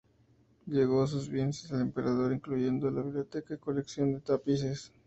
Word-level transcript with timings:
Legó 0.65 1.05
sus 1.05 1.29
bienes 1.29 1.71
al 1.71 1.81
emperador, 1.81 2.33
incluyendo 2.33 2.89
la 2.89 3.03
biblioteca 3.03 3.53
y 3.53 3.57
la 3.57 3.61
colección 3.61 4.11
de 4.13 4.19
tapices. 4.21 4.91